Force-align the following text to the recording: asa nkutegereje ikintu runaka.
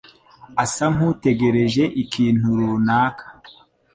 asa 0.63 0.85
nkutegereje 0.93 1.83
ikintu 2.03 2.45
runaka. 2.59 3.25